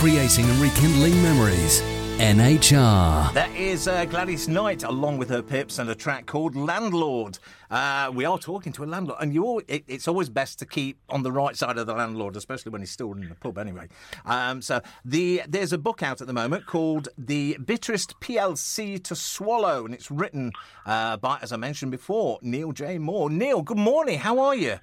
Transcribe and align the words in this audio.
creating 0.00 0.48
and 0.48 0.58
rekindling 0.58 1.22
memories. 1.22 1.82
NHR. 2.20 3.34
That 3.34 3.54
is 3.54 3.86
uh, 3.86 4.06
Gladys 4.06 4.48
Knight, 4.48 4.82
along 4.82 5.18
with 5.18 5.28
her 5.28 5.42
pips, 5.42 5.78
and 5.78 5.90
a 5.90 5.94
track 5.94 6.24
called 6.24 6.56
Landlord. 6.56 7.38
Uh, 7.70 8.10
we 8.14 8.24
are 8.24 8.38
talking 8.38 8.72
to 8.72 8.84
a 8.84 8.86
landlord, 8.86 9.18
and 9.20 9.34
you 9.34 9.62
it, 9.68 9.84
it's 9.86 10.08
always 10.08 10.30
best 10.30 10.58
to 10.60 10.66
keep 10.66 10.98
on 11.10 11.22
the 11.22 11.30
right 11.30 11.54
side 11.54 11.76
of 11.76 11.86
the 11.86 11.92
landlord, 11.92 12.34
especially 12.34 12.70
when 12.72 12.80
he's 12.80 12.90
still 12.90 13.12
in 13.12 13.28
the 13.28 13.34
pub. 13.34 13.58
Anyway, 13.58 13.88
um, 14.24 14.62
so 14.62 14.80
the 15.04 15.42
there's 15.46 15.74
a 15.74 15.78
book 15.78 16.02
out 16.02 16.22
at 16.22 16.26
the 16.26 16.32
moment 16.32 16.64
called 16.64 17.08
"The 17.18 17.58
Bitterest 17.62 18.18
PLC 18.20 19.02
to 19.04 19.14
Swallow," 19.14 19.84
and 19.84 19.92
it's 19.92 20.10
written 20.10 20.52
uh, 20.86 21.18
by, 21.18 21.38
as 21.42 21.52
I 21.52 21.56
mentioned 21.56 21.90
before, 21.90 22.38
Neil 22.40 22.72
J. 22.72 22.96
Moore. 22.96 23.28
Neil, 23.28 23.60
good 23.60 23.78
morning. 23.78 24.18
How 24.18 24.38
are 24.40 24.54
you? 24.54 24.78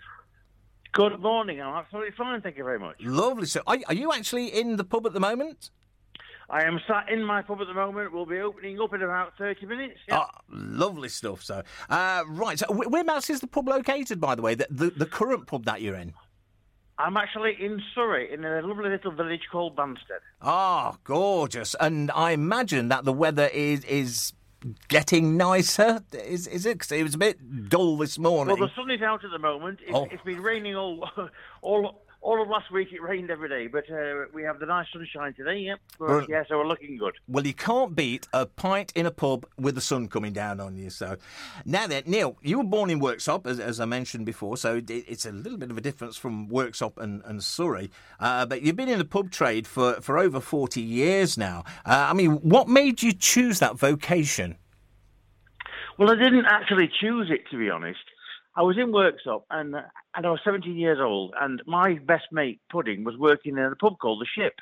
Good 0.92 1.20
morning. 1.20 1.62
I'm 1.62 1.76
absolutely 1.76 2.12
fine. 2.18 2.42
Thank 2.42 2.58
you 2.58 2.64
very 2.64 2.80
much. 2.80 2.96
Lovely. 3.02 3.46
So, 3.46 3.62
are, 3.68 3.78
are 3.88 3.94
you 3.94 4.12
actually 4.14 4.48
in 4.48 4.78
the 4.78 4.84
pub 4.84 5.06
at 5.06 5.14
the 5.14 5.20
moment? 5.20 5.70
I 6.50 6.64
am 6.64 6.80
sat 6.88 7.10
in 7.10 7.24
my 7.24 7.42
pub 7.42 7.60
at 7.62 7.68
the 7.68 7.74
moment. 7.74 8.14
We'll 8.14 8.26
be 8.26 8.40
opening 8.40 8.80
up 8.80 8.94
in 8.94 9.02
about 9.02 9.34
30 9.38 9.66
minutes. 9.66 10.00
Yeah. 10.08 10.20
Oh, 10.20 10.28
lovely 10.50 11.10
stuff. 11.10 11.44
So, 11.44 11.62
uh, 11.90 12.24
right. 12.28 12.58
So, 12.58 12.68
wh- 12.68 12.90
whereabouts 12.90 13.30
is 13.30 13.42
the 13.42 13.48
pub 13.48 13.68
located, 13.68 14.22
by 14.22 14.36
the 14.36 14.42
way? 14.42 14.56
The, 14.56 14.68
the, 14.70 14.90
the 14.92 15.06
current 15.06 15.46
pub 15.48 15.66
that 15.66 15.82
you're 15.82 15.96
in? 15.96 16.14
I'm 17.00 17.16
actually 17.18 17.56
in 17.60 17.82
Surrey, 17.94 18.34
in 18.34 18.44
a 18.44 18.62
lovely 18.62 18.90
little 18.90 19.12
village 19.12 19.44
called 19.52 19.76
Banstead. 19.76 20.22
Ah, 20.42 20.98
gorgeous. 21.04 21.76
And 21.80 22.10
I 22.12 22.32
imagine 22.32 22.88
that 22.88 23.04
the 23.06 23.14
weather 23.14 23.48
is 23.48 23.84
is 23.84 24.34
getting 24.88 25.38
nicer. 25.38 26.02
Is 26.14 26.48
is 26.48 26.66
it? 26.66 26.74
Because 26.80 26.92
it 26.92 27.04
was 27.04 27.16
a 27.16 27.18
bit 27.18 27.70
dull 27.70 27.98
this 27.98 28.18
morning. 28.20 28.58
Well, 28.58 28.68
the 28.68 28.74
sun 28.76 28.90
is 28.92 29.02
out 29.02 29.24
at 29.24 29.32
the 29.32 29.40
moment. 29.40 29.80
It's, 29.82 29.96
Oh. 29.96 30.08
it's 30.12 30.24
been 30.24 30.42
raining 30.42 30.76
all, 30.76 31.10
all, 31.62 32.02
all 32.22 32.42
of 32.42 32.50
last 32.50 32.72
week. 32.72 32.90
It 32.92 33.02
rained 33.02 33.30
every 33.32 33.50
day, 33.50 33.68
but 33.68 33.90
uh, 33.90 34.26
we 34.34 34.44
have 34.44 34.60
the 34.60 34.66
nice 34.66 34.88
sunshine 34.92 35.34
today. 35.34 35.60
Yep. 35.60 35.80
Well, 36.00 36.26
yeah, 36.28 36.44
so 36.48 36.58
we're 36.58 36.68
looking 36.68 36.98
good. 36.98 37.16
Well, 37.28 37.46
you 37.46 37.54
can't 37.54 37.96
beat 37.96 38.28
a 38.34 38.46
pint 38.46 38.92
in 38.96 39.06
a 39.06 39.12
pub 39.12 39.46
with 39.58 39.76
the 39.76 39.82
sun 39.82 40.08
coming 40.08 40.34
down 40.34 40.60
on 40.60 40.76
you. 40.76 40.90
So, 40.90 41.18
now 41.66 41.88
then, 41.88 42.04
Neil, 42.06 42.38
you 42.42 42.58
were 42.58 42.64
born 42.64 42.90
in 42.90 43.00
Worksop, 43.00 43.46
as, 43.46 43.60
as 43.60 43.80
I 43.80 43.86
mentioned 43.86 44.26
before, 44.26 44.58
so 44.58 44.78
it, 44.78 44.90
it's 44.90 45.26
a 45.26 45.32
little 45.32 45.58
bit 45.58 45.72
of 45.72 45.78
a 45.78 45.82
difference 45.82 46.18
from 46.18 46.48
Worksop 46.50 46.98
and, 46.98 47.22
and 47.26 47.44
Surrey. 47.44 47.90
Uh, 48.20 48.46
but 48.46 48.62
you've 48.62 48.76
been 48.76 48.90
in 48.90 49.00
the 49.00 49.06
pub 49.06 49.32
trade 49.32 49.68
for, 49.68 50.02
for 50.02 50.18
over 50.18 50.40
40 50.40 50.82
years 50.82 51.38
now. 51.38 51.64
Uh, 51.86 52.08
I 52.10 52.14
mean, 52.14 52.34
what 52.38 52.68
made 52.68 53.02
you 53.02 53.14
choose 53.14 53.60
that 53.60 53.78
vocation? 53.78 54.58
Well, 55.98 56.12
I 56.12 56.16
didn't 56.16 56.46
actually 56.46 56.90
choose 57.00 57.32
it, 57.32 57.50
to 57.52 57.58
be 57.58 57.70
honest. 57.70 58.00
I 58.58 58.64
was 58.64 58.76
in 58.76 58.92
Worksop 58.92 59.44
and, 59.52 59.76
uh, 59.76 59.82
and 60.16 60.26
I 60.26 60.32
was 60.32 60.40
17 60.44 60.76
years 60.76 60.98
old, 61.00 61.36
and 61.40 61.62
my 61.68 62.00
best 62.06 62.26
mate, 62.32 62.60
Pudding, 62.72 63.04
was 63.04 63.16
working 63.16 63.56
in 63.56 63.64
a 63.64 63.76
pub 63.76 64.00
called 64.00 64.20
The 64.20 64.42
Ship. 64.42 64.54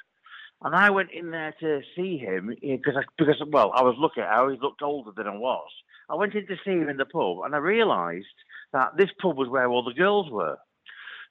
And 0.62 0.76
I 0.76 0.90
went 0.90 1.12
in 1.12 1.32
there 1.32 1.56
to 1.62 1.80
see 1.96 2.18
him 2.18 2.54
because, 2.62 2.96
I, 2.98 3.04
because 3.18 3.42
well, 3.48 3.72
I 3.74 3.84
was 3.84 3.96
looking, 3.98 4.24
I 4.24 4.40
always 4.40 4.60
looked 4.62 4.82
older 4.82 5.12
than 5.16 5.28
I 5.28 5.38
was. 5.38 5.70
I 6.10 6.16
went 6.16 6.36
in 6.36 6.46
to 6.48 6.56
see 6.66 6.72
him 6.72 6.90
in 6.90 6.98
the 6.98 7.06
pub, 7.06 7.46
and 7.46 7.56
I 7.56 7.60
realised 7.60 8.26
that 8.74 8.98
this 8.98 9.10
pub 9.22 9.38
was 9.38 9.48
where 9.48 9.68
all 9.68 9.84
the 9.84 9.94
girls 9.94 10.30
were. 10.30 10.58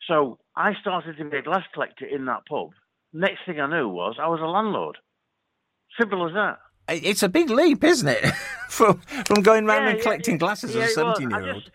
So 0.08 0.38
I 0.56 0.72
started 0.80 1.18
to 1.18 1.24
be 1.24 1.38
a 1.38 1.42
glass 1.42 1.64
collector 1.74 2.06
in 2.06 2.24
that 2.26 2.46
pub. 2.48 2.70
Next 3.12 3.40
thing 3.46 3.60
I 3.60 3.68
knew 3.68 3.88
was 3.88 4.16
I 4.20 4.28
was 4.28 4.40
a 4.40 4.46
landlord. 4.46 4.96
Simple 5.98 6.26
as 6.26 6.34
that. 6.34 6.58
It's 6.88 7.22
a 7.22 7.28
big 7.28 7.50
leap, 7.50 7.84
isn't 7.84 8.08
it? 8.08 8.24
from 8.68 9.00
from 9.26 9.42
going 9.42 9.66
round 9.66 9.84
Yeah, 9.84 9.92
and 9.92 10.02
collecting 10.02 10.34
yeah. 10.34 10.38
glasses 10.38 10.74
Yeah, 10.74 10.84
as 10.84 10.90
a 10.90 10.94
17 10.94 11.32
I 11.32 11.40
year 11.40 11.54
old. 11.54 11.70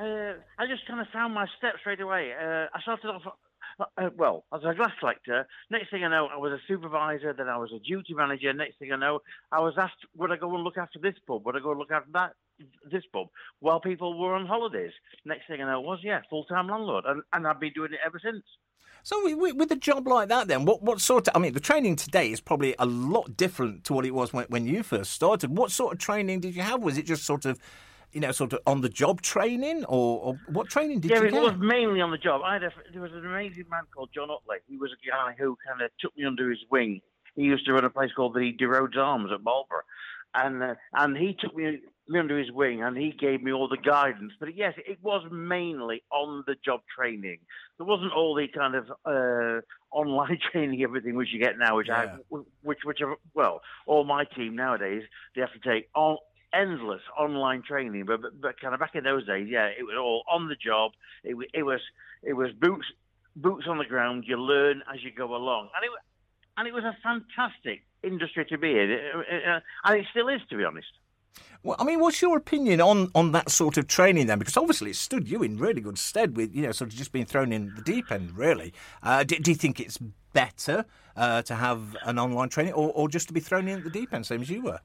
Uh, 0.00 0.34
I 0.58 0.66
just 0.66 0.86
kind 0.86 1.00
of 1.00 1.08
found 1.12 1.34
my 1.34 1.46
steps 1.58 1.80
straight 1.80 2.00
away. 2.00 2.32
Uh, 2.32 2.66
I 2.72 2.80
started 2.82 3.08
off, 3.08 3.22
uh, 3.80 3.84
uh, 3.96 4.10
well, 4.16 4.44
as 4.54 4.60
a 4.64 4.74
glass 4.74 4.92
collector. 5.00 5.46
Next 5.70 5.90
thing 5.90 6.04
I 6.04 6.08
know, 6.08 6.28
I 6.32 6.36
was 6.36 6.52
a 6.52 6.60
supervisor. 6.68 7.32
Then 7.32 7.48
I 7.48 7.56
was 7.56 7.72
a 7.74 7.80
duty 7.80 8.14
manager. 8.14 8.52
Next 8.52 8.78
thing 8.78 8.92
I 8.92 8.96
know, 8.96 9.20
I 9.50 9.60
was 9.60 9.74
asked, 9.76 10.06
would 10.16 10.30
I 10.30 10.36
go 10.36 10.54
and 10.54 10.62
look 10.62 10.78
after 10.78 11.00
this 11.00 11.14
pub? 11.26 11.44
Would 11.44 11.56
I 11.56 11.60
go 11.60 11.70
and 11.70 11.80
look 11.80 11.90
after 11.90 12.10
that, 12.12 12.34
this 12.90 13.02
pub? 13.12 13.26
While 13.58 13.80
people 13.80 14.18
were 14.18 14.34
on 14.34 14.46
holidays. 14.46 14.92
Next 15.24 15.48
thing 15.48 15.60
I 15.62 15.70
know 15.70 15.80
was, 15.80 15.98
yeah, 16.02 16.20
full 16.30 16.44
time 16.44 16.68
landlord, 16.68 17.04
and, 17.06 17.22
and 17.32 17.46
I've 17.46 17.58
been 17.58 17.72
doing 17.72 17.92
it 17.92 18.00
ever 18.06 18.20
since. 18.22 18.44
So 19.02 19.16
with 19.36 19.70
a 19.72 19.76
job 19.76 20.06
like 20.06 20.28
that, 20.28 20.48
then 20.48 20.64
what 20.64 20.82
what 20.82 21.00
sort 21.00 21.28
of? 21.28 21.36
I 21.36 21.38
mean, 21.38 21.54
the 21.54 21.60
training 21.60 21.96
today 21.96 22.30
is 22.30 22.40
probably 22.40 22.74
a 22.78 22.84
lot 22.84 23.36
different 23.36 23.84
to 23.84 23.94
what 23.94 24.04
it 24.04 24.12
was 24.12 24.32
when, 24.32 24.44
when 24.48 24.66
you 24.66 24.82
first 24.82 25.12
started. 25.12 25.56
What 25.56 25.70
sort 25.70 25.94
of 25.94 25.98
training 25.98 26.40
did 26.40 26.54
you 26.54 26.62
have? 26.62 26.82
Was 26.82 26.98
it 26.98 27.06
just 27.06 27.24
sort 27.24 27.46
of, 27.46 27.58
you 28.12 28.20
know, 28.20 28.32
sort 28.32 28.52
of 28.52 28.60
on 28.66 28.80
the 28.80 28.88
job 28.88 29.20
training, 29.20 29.84
or, 29.84 30.20
or 30.20 30.40
what 30.48 30.68
training 30.68 31.00
did 31.00 31.10
yeah, 31.10 31.20
you 31.20 31.26
it 31.26 31.32
was 31.32 31.54
mainly 31.58 32.00
on 32.00 32.10
the 32.10 32.18
job. 32.18 32.42
I 32.44 32.54
had 32.54 32.64
a, 32.64 32.72
there 32.92 33.02
was 33.02 33.12
an 33.12 33.26
amazing 33.26 33.66
man 33.70 33.82
called 33.94 34.10
John 34.14 34.30
Utley. 34.30 34.58
He 34.68 34.76
was 34.76 34.90
a 34.92 35.10
guy 35.10 35.34
who 35.38 35.56
kind 35.66 35.82
of 35.82 35.90
took 36.00 36.16
me 36.16 36.24
under 36.24 36.50
his 36.50 36.60
wing. 36.70 37.00
He 37.34 37.42
used 37.42 37.66
to 37.66 37.72
run 37.72 37.84
a 37.84 37.90
place 37.90 38.10
called 38.16 38.34
the 38.34 38.52
De 38.52 38.66
Rodes 38.66 38.96
Arms 38.96 39.30
at 39.32 39.44
Barlborough, 39.44 39.82
and 40.34 40.62
uh, 40.62 40.74
and 40.94 41.16
he 41.16 41.36
took 41.38 41.54
me, 41.54 41.80
me 42.08 42.18
under 42.18 42.38
his 42.38 42.50
wing 42.50 42.82
and 42.82 42.96
he 42.96 43.12
gave 43.12 43.42
me 43.42 43.52
all 43.52 43.68
the 43.68 43.76
guidance. 43.76 44.32
But 44.40 44.56
yes, 44.56 44.74
it 44.78 44.98
was 45.02 45.26
mainly 45.30 46.02
on 46.10 46.44
the 46.46 46.56
job 46.64 46.80
training. 46.96 47.38
There 47.76 47.86
wasn't 47.86 48.12
all 48.12 48.34
the 48.34 48.48
kind 48.48 48.74
of 48.74 48.90
uh, 49.04 49.60
online 49.90 50.38
training, 50.52 50.82
everything 50.82 51.14
which 51.14 51.28
you 51.32 51.40
get 51.40 51.58
now, 51.58 51.76
which 51.76 51.88
Yeah. 51.88 52.16
I, 52.32 52.36
which 52.62 52.78
which 52.84 53.00
are, 53.00 53.16
well, 53.34 53.60
all 53.86 54.04
my 54.04 54.24
team 54.24 54.56
nowadays 54.56 55.02
they 55.34 55.40
have 55.40 55.52
to 55.52 55.60
take 55.60 55.88
all 55.94 56.20
endless 56.52 57.02
online 57.18 57.62
training. 57.62 58.04
But, 58.06 58.22
but 58.22 58.40
but 58.40 58.60
kind 58.60 58.74
of 58.74 58.80
back 58.80 58.94
in 58.94 59.04
those 59.04 59.26
days, 59.26 59.48
yeah, 59.50 59.66
it 59.66 59.82
was 59.82 59.96
all 59.98 60.22
on 60.30 60.48
the 60.48 60.56
job. 60.56 60.92
It 61.24 61.36
it 61.54 61.62
was 61.62 61.80
it 62.22 62.34
was 62.34 62.50
boots 62.52 62.86
boots 63.36 63.66
on 63.68 63.78
the 63.78 63.84
ground. 63.84 64.24
You 64.26 64.36
learn 64.36 64.82
as 64.92 65.02
you 65.02 65.10
go 65.10 65.34
along, 65.34 65.68
and 65.74 65.84
it 65.84 65.90
and 66.56 66.66
it 66.66 66.74
was 66.74 66.84
a 66.84 66.96
fantastic 67.02 67.84
industry 68.02 68.44
to 68.46 68.58
be 68.58 68.70
in, 68.70 68.90
uh, 68.92 69.60
and 69.84 70.00
it 70.00 70.06
still 70.10 70.28
is, 70.28 70.40
to 70.50 70.56
be 70.56 70.64
honest. 70.64 70.88
Well, 71.62 71.76
I 71.78 71.84
mean, 71.84 72.00
what's 72.00 72.22
your 72.22 72.36
opinion 72.36 72.80
on, 72.80 73.10
on 73.14 73.32
that 73.32 73.50
sort 73.50 73.78
of 73.78 73.88
training 73.88 74.26
then? 74.26 74.38
Because 74.38 74.56
obviously 74.56 74.90
it 74.90 74.96
stood 74.96 75.28
you 75.28 75.42
in 75.42 75.58
really 75.58 75.80
good 75.80 75.98
stead 75.98 76.36
with, 76.36 76.54
you 76.54 76.62
know, 76.62 76.72
sort 76.72 76.90
of 76.92 76.96
just 76.96 77.12
being 77.12 77.26
thrown 77.26 77.52
in 77.52 77.72
the 77.74 77.82
deep 77.82 78.10
end, 78.12 78.36
really. 78.36 78.72
Uh, 79.02 79.24
do, 79.24 79.36
do 79.38 79.50
you 79.50 79.56
think 79.56 79.80
it's 79.80 79.98
better 80.32 80.84
uh, 81.16 81.42
to 81.42 81.54
have 81.56 81.96
an 82.04 82.18
online 82.18 82.48
training 82.48 82.72
or, 82.74 82.92
or 82.92 83.08
just 83.08 83.28
to 83.28 83.34
be 83.34 83.40
thrown 83.40 83.66
in 83.66 83.78
at 83.78 83.84
the 83.84 83.90
deep 83.90 84.14
end, 84.14 84.24
same 84.24 84.40
as 84.40 84.50
you 84.50 84.62
were? 84.62 84.80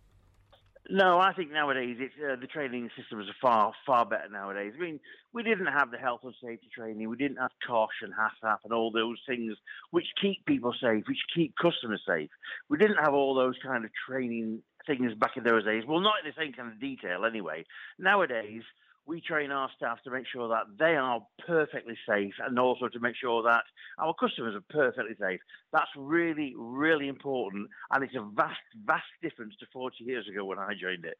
No, 0.90 1.18
I 1.18 1.32
think 1.34 1.52
nowadays 1.52 1.98
it's, 2.00 2.14
uh, 2.20 2.36
the 2.40 2.48
training 2.48 2.90
systems 2.98 3.30
are 3.30 3.36
far, 3.42 3.74
far 3.86 4.06
better 4.06 4.28
nowadays. 4.30 4.74
I 4.78 4.82
mean, 4.82 5.00
we 5.32 5.42
didn't 5.42 5.68
have 5.68 5.92
the 5.92 5.98
health 5.98 6.22
and 6.24 6.34
safety 6.44 6.68
training, 6.76 7.08
we 7.10 7.16
didn't 7.16 7.38
have 7.38 7.52
COSHH 7.66 8.02
and 8.02 8.14
HACCP 8.14 8.58
and 8.66 8.74
all 8.74 8.92
those 8.92 9.18
things 9.26 9.56
which 9.92 10.08
keep 10.22 10.46
people 10.46 10.74
safe, 10.74 11.06
which 11.08 11.24
keep 11.34 11.56
customers 11.56 12.02
safe. 12.06 12.30
We 12.70 12.78
didn't 12.78 12.98
have 12.98 13.14
all 13.14 13.34
those 13.34 13.56
kind 13.64 13.86
of 13.86 13.92
training 14.08 14.62
things 14.86 15.14
back 15.16 15.38
in 15.38 15.44
those 15.44 15.64
days. 15.64 15.84
Well, 15.88 16.02
not 16.02 16.16
in 16.24 16.30
the 16.30 16.42
same 16.42 16.52
kind 16.52 16.72
of 16.72 16.82
detail 16.82 17.26
anyway. 17.26 17.64
Nowadays, 17.98 18.64
we 19.06 19.22
train 19.22 19.52
our 19.52 19.70
staff 19.76 20.02
to 20.04 20.12
make 20.12 20.26
sure 20.32 20.48
that 20.48 20.64
they 20.80 20.96
are 20.96 21.22
perfectly 21.46 21.96
safe 22.08 22.34
and 22.46 22.58
also 22.58 22.88
to 22.88 23.00
make 23.00 23.16
sure 23.16 23.44
that 23.44 23.64
our 24.00 24.14
customers 24.14 24.56
are 24.56 24.64
perfectly 24.70 25.16
safe. 25.20 25.40
That's 25.72 25.90
really, 25.98 26.54
really 26.58 27.08
important. 27.08 27.70
And 27.92 28.04
it's 28.04 28.16
a 28.16 28.26
vast, 28.34 28.60
vast 28.86 29.04
difference 29.22 29.56
to 29.60 29.66
40 29.74 30.04
years 30.04 30.28
ago 30.28 30.46
when 30.46 30.60
I 30.60 30.74
joined 30.80 31.06
it. 31.06 31.18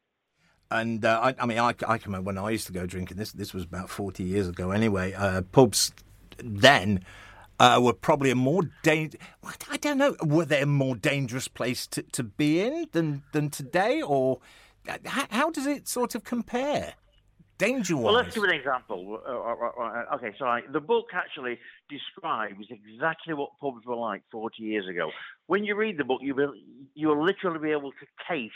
And 0.70 1.04
uh, 1.04 1.20
I, 1.22 1.34
I 1.38 1.46
mean, 1.46 1.58
I, 1.58 1.68
I 1.68 1.98
can 1.98 2.12
remember 2.12 2.28
when 2.28 2.38
I 2.38 2.50
used 2.50 2.66
to 2.68 2.72
go 2.72 2.86
drinking. 2.86 3.18
This 3.18 3.32
this 3.32 3.52
was 3.52 3.64
about 3.64 3.90
forty 3.90 4.24
years 4.24 4.48
ago, 4.48 4.70
anyway. 4.70 5.12
Uh, 5.12 5.42
pubs 5.42 5.92
then 6.38 7.04
uh, 7.60 7.78
were 7.82 7.92
probably 7.92 8.30
a 8.30 8.34
more 8.34 8.62
danger. 8.82 9.18
I 9.70 9.76
don't 9.76 9.98
know. 9.98 10.16
Were 10.22 10.46
they 10.46 10.62
a 10.62 10.66
more 10.66 10.96
dangerous 10.96 11.48
place 11.48 11.86
to, 11.88 12.02
to 12.02 12.24
be 12.24 12.60
in 12.60 12.88
than 12.92 13.22
than 13.32 13.50
today, 13.50 14.02
or 14.02 14.40
how, 15.04 15.26
how 15.30 15.50
does 15.50 15.66
it 15.66 15.88
sort 15.88 16.14
of 16.14 16.24
compare, 16.24 16.94
danger 17.58 17.96
wise? 17.96 18.04
Well, 18.04 18.14
let's 18.14 18.34
give 18.34 18.44
an 18.44 18.50
example. 18.50 19.20
Uh, 19.26 19.30
uh, 19.30 19.82
uh, 19.82 20.16
okay, 20.16 20.32
so 20.38 20.46
I, 20.46 20.62
the 20.72 20.80
book 20.80 21.06
actually 21.12 21.58
describes 21.88 22.66
exactly 22.70 23.34
what 23.34 23.50
pubs 23.60 23.84
were 23.86 23.96
like 23.96 24.22
40 24.30 24.62
years 24.62 24.88
ago. 24.88 25.10
When 25.46 25.64
you 25.64 25.74
read 25.76 25.98
the 25.98 26.04
book, 26.04 26.20
you 26.22 26.34
will 26.34 26.54
you 26.94 27.08
will 27.08 27.24
literally 27.24 27.58
be 27.58 27.70
able 27.70 27.92
to 27.92 28.06
taste 28.28 28.54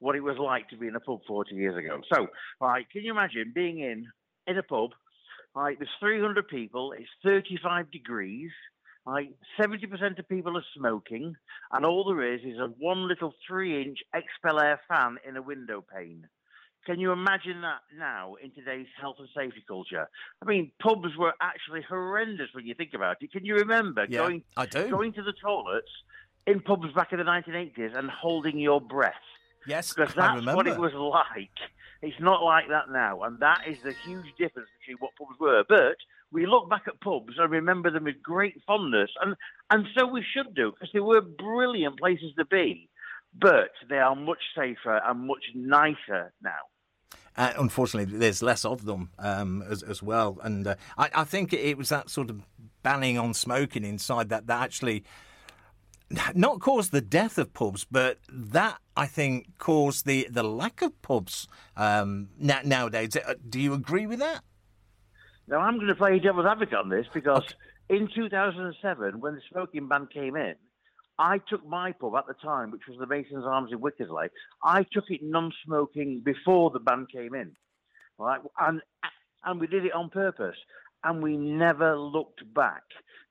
what 0.00 0.14
it 0.14 0.20
was 0.20 0.36
like 0.38 0.68
to 0.70 0.76
be 0.76 0.86
in 0.86 0.96
a 0.96 1.00
pub 1.00 1.20
40 1.26 1.54
years 1.54 1.76
ago. 1.76 2.00
So, 2.12 2.28
right, 2.60 2.88
can 2.90 3.02
you 3.02 3.10
imagine 3.10 3.52
being 3.54 3.80
in 3.80 4.06
in 4.46 4.58
a 4.58 4.62
pub? 4.62 4.90
Right, 5.54 5.76
there's 5.78 5.90
300 5.98 6.46
people. 6.46 6.92
It's 6.92 7.08
35 7.24 7.90
degrees. 7.90 8.50
Right, 9.06 9.30
70% 9.58 10.18
of 10.18 10.28
people 10.28 10.58
are 10.58 10.64
smoking, 10.76 11.34
and 11.72 11.86
all 11.86 12.04
there 12.04 12.34
is 12.34 12.42
is 12.42 12.58
a 12.58 12.66
one 12.78 13.08
little 13.08 13.32
three-inch 13.48 14.00
expel 14.14 14.60
air 14.60 14.78
fan 14.86 15.16
in 15.26 15.38
a 15.38 15.40
window 15.40 15.82
pane. 15.82 16.28
Can 16.88 16.98
you 17.00 17.12
imagine 17.12 17.60
that 17.60 17.80
now 17.98 18.36
in 18.42 18.50
today's 18.52 18.86
health 18.98 19.16
and 19.18 19.28
safety 19.36 19.62
culture? 19.68 20.08
I 20.40 20.46
mean, 20.46 20.72
pubs 20.80 21.14
were 21.18 21.34
actually 21.38 21.82
horrendous 21.86 22.48
when 22.54 22.64
you 22.64 22.72
think 22.72 22.94
about 22.94 23.18
it. 23.20 23.30
Can 23.30 23.44
you 23.44 23.56
remember 23.56 24.06
Yeah, 24.06 24.20
going 24.20 24.42
I 24.56 24.64
do. 24.64 24.88
going 24.88 25.12
to 25.12 25.22
the 25.22 25.34
toilets 25.34 25.90
in 26.46 26.60
pubs 26.60 26.90
back 26.94 27.12
in 27.12 27.18
the 27.18 27.26
1980s 27.26 27.94
and 27.94 28.08
holding 28.08 28.58
your 28.58 28.80
breath? 28.80 29.12
yes, 29.66 29.90
Because 29.94 30.14
I 30.18 30.22
that's 30.28 30.36
remember. 30.36 30.56
what 30.56 30.66
it 30.66 30.78
was 30.78 30.94
like. 30.94 31.50
It's 32.00 32.18
not 32.20 32.42
like 32.42 32.68
that 32.70 32.88
now, 32.90 33.20
and 33.24 33.38
that 33.40 33.64
is 33.68 33.76
the 33.84 33.92
huge 33.92 34.34
difference 34.38 34.70
between 34.80 34.96
what 34.98 35.10
pubs 35.18 35.38
were. 35.38 35.64
But 35.68 35.96
we 36.32 36.46
look 36.46 36.70
back 36.70 36.84
at 36.88 37.02
pubs 37.02 37.34
and 37.36 37.50
remember 37.50 37.90
them 37.90 38.04
with 38.04 38.22
great 38.22 38.54
fondness, 38.66 39.10
and 39.20 39.34
and 39.68 39.84
so 39.94 40.06
we 40.06 40.24
should 40.24 40.54
do 40.54 40.70
because 40.72 40.88
they 40.94 41.00
were 41.00 41.20
brilliant 41.20 41.98
places 41.98 42.32
to 42.38 42.46
be, 42.46 42.88
but 43.38 43.72
they 43.90 43.98
are 43.98 44.16
much 44.16 44.40
safer 44.56 45.02
and 45.04 45.26
much 45.26 45.44
nicer 45.54 46.32
now. 46.40 46.64
Uh, 47.38 47.52
unfortunately, 47.56 48.18
there's 48.18 48.42
less 48.42 48.64
of 48.64 48.84
them 48.84 49.10
um, 49.20 49.62
as, 49.70 49.84
as, 49.84 50.02
well, 50.02 50.38
and 50.42 50.66
uh, 50.66 50.74
I, 50.98 51.08
I, 51.14 51.24
think 51.24 51.52
it 51.52 51.78
was 51.78 51.88
that 51.88 52.10
sort 52.10 52.30
of 52.30 52.42
banning 52.82 53.16
on 53.16 53.32
smoking 53.32 53.84
inside 53.84 54.28
that 54.30 54.48
that 54.48 54.60
actually 54.60 55.04
not 56.34 56.58
caused 56.60 56.90
the 56.90 57.00
death 57.00 57.38
of 57.38 57.52
pubs, 57.52 57.86
but 57.88 58.18
that 58.28 58.78
I 58.96 59.06
think 59.06 59.56
caused 59.58 60.04
the 60.04 60.26
the 60.28 60.42
lack 60.42 60.82
of 60.82 61.00
pubs 61.00 61.46
um, 61.76 62.30
nowadays. 62.38 63.14
Uh, 63.14 63.34
do 63.48 63.60
you 63.60 63.72
agree 63.72 64.08
with 64.08 64.18
that? 64.18 64.42
Now 65.46 65.58
I'm 65.58 65.76
going 65.76 65.86
to 65.86 65.94
play 65.94 66.18
devil's 66.18 66.46
advocate 66.46 66.74
on 66.74 66.88
this 66.88 67.06
because 67.14 67.44
okay. 67.44 68.00
in 68.00 68.08
2007, 68.14 69.20
when 69.20 69.36
the 69.36 69.40
smoking 69.52 69.86
ban 69.86 70.08
came 70.12 70.34
in, 70.34 70.54
I 71.18 71.38
took 71.38 71.66
my 71.66 71.92
pub 71.92 72.14
at 72.16 72.26
the 72.26 72.34
time, 72.34 72.70
which 72.70 72.86
was 72.88 72.98
the 72.98 73.06
Masons 73.06 73.44
Arms 73.44 73.72
in 73.72 73.78
Wickersley. 73.80 74.28
I 74.62 74.84
took 74.92 75.04
it 75.08 75.20
non-smoking 75.22 76.22
before 76.24 76.70
the 76.70 76.78
ban 76.78 77.06
came 77.12 77.34
in, 77.34 77.52
right? 78.18 78.40
And 78.60 78.80
and 79.44 79.60
we 79.60 79.66
did 79.66 79.84
it 79.84 79.92
on 79.92 80.10
purpose, 80.10 80.56
and 81.04 81.22
we 81.22 81.36
never 81.36 81.96
looked 81.96 82.42
back 82.54 82.82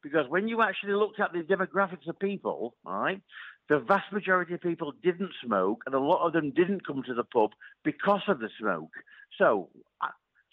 because 0.02 0.30
when 0.30 0.48
you 0.48 0.62
actually 0.62 0.94
looked 0.94 1.20
at 1.20 1.34
the 1.34 1.40
demographics 1.40 2.08
of 2.08 2.20
people, 2.20 2.76
right, 2.86 3.22
the 3.70 3.80
vast 3.80 4.12
majority 4.12 4.54
of 4.54 4.62
people 4.62 4.94
didn't 5.04 5.32
smoke, 5.44 5.84
and 5.86 5.94
a 5.94 6.00
lot 6.00 6.26
of 6.26 6.34
them 6.34 6.52
didn't 6.52 6.86
come 6.86 7.04
to 7.04 7.14
the 7.14 7.24
pub 7.24 7.52
because 7.84 8.22
of 8.28 8.40
the 8.40 8.50
smoke. 8.60 8.92
So, 9.38 9.70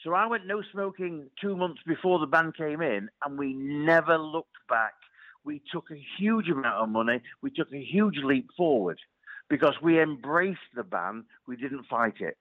so 0.02 0.12
I 0.12 0.26
went 0.26 0.46
no 0.46 0.62
smoking 0.72 1.30
two 1.40 1.56
months 1.56 1.80
before 1.86 2.18
the 2.18 2.26
ban 2.26 2.52
came 2.52 2.80
in, 2.82 3.08
and 3.24 3.38
we 3.38 3.54
never 3.54 4.18
looked 4.18 4.56
back 4.68 4.94
we 5.44 5.62
took 5.70 5.90
a 5.90 6.02
huge 6.18 6.48
amount 6.48 6.82
of 6.82 6.88
money. 6.88 7.20
We 7.42 7.50
took 7.50 7.72
a 7.72 7.82
huge 7.82 8.16
leap 8.22 8.48
forward 8.56 8.98
because 9.48 9.74
we 9.82 10.00
embraced 10.00 10.60
the 10.74 10.82
ban. 10.82 11.24
We 11.46 11.56
didn't 11.56 11.84
fight 11.84 12.20
it. 12.20 12.36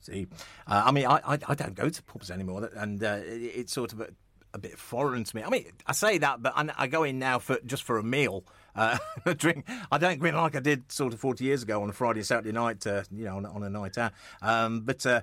See, 0.00 0.26
uh, 0.66 0.84
I 0.86 0.92
mean, 0.92 1.06
I, 1.06 1.20
I, 1.26 1.38
I 1.48 1.54
don't 1.54 1.74
go 1.74 1.88
to 1.88 2.02
pubs 2.02 2.30
anymore, 2.30 2.70
and 2.76 3.02
uh, 3.02 3.18
it, 3.24 3.52
it's 3.56 3.72
sort 3.72 3.92
of 3.92 4.00
a, 4.00 4.08
a, 4.54 4.58
bit 4.58 4.78
foreign 4.78 5.24
to 5.24 5.36
me. 5.36 5.42
I 5.42 5.50
mean, 5.50 5.64
I 5.86 5.92
say 5.92 6.18
that, 6.18 6.42
but 6.42 6.52
I, 6.54 6.70
I 6.76 6.86
go 6.86 7.02
in 7.02 7.18
now 7.18 7.40
for 7.40 7.58
just 7.66 7.82
for 7.82 7.98
a 7.98 8.04
meal, 8.04 8.44
uh, 8.76 8.98
a 9.24 9.34
drink. 9.34 9.66
I 9.90 9.98
don't 9.98 10.20
go 10.20 10.26
in 10.26 10.36
like 10.36 10.54
I 10.54 10.60
did 10.60 10.92
sort 10.92 11.12
of 11.12 11.18
forty 11.18 11.44
years 11.44 11.64
ago 11.64 11.82
on 11.82 11.90
a 11.90 11.92
Friday, 11.92 12.22
Saturday 12.22 12.52
night, 12.52 12.86
uh, 12.86 13.02
you 13.10 13.24
know, 13.24 13.38
on, 13.38 13.46
on, 13.46 13.62
a 13.64 13.70
night 13.70 13.98
out. 13.98 14.12
Um, 14.42 14.82
but 14.82 15.04
uh, 15.06 15.22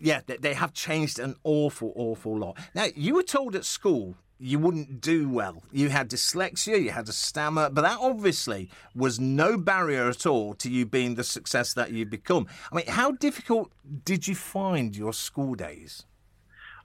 yeah, 0.00 0.22
they, 0.26 0.38
they 0.38 0.54
have 0.54 0.72
changed 0.72 1.18
an 1.18 1.36
awful, 1.44 1.92
awful 1.94 2.36
lot. 2.36 2.58
Now, 2.74 2.86
you 2.96 3.14
were 3.14 3.22
told 3.22 3.54
at 3.54 3.64
school 3.64 4.16
you 4.42 4.58
wouldn't 4.58 5.00
do 5.00 5.28
well. 5.28 5.62
You 5.70 5.88
had 5.90 6.10
dyslexia, 6.10 6.82
you 6.82 6.90
had 6.90 7.08
a 7.08 7.12
stammer, 7.12 7.70
but 7.70 7.82
that 7.82 7.98
obviously 8.00 8.70
was 8.94 9.20
no 9.20 9.56
barrier 9.56 10.08
at 10.08 10.26
all 10.26 10.54
to 10.54 10.68
you 10.68 10.84
being 10.84 11.14
the 11.14 11.22
success 11.22 11.72
that 11.74 11.92
you've 11.92 12.10
become. 12.10 12.48
I 12.72 12.76
mean, 12.76 12.86
how 12.86 13.12
difficult 13.12 13.70
did 14.04 14.26
you 14.26 14.34
find 14.34 14.96
your 14.96 15.12
school 15.12 15.54
days? 15.54 16.06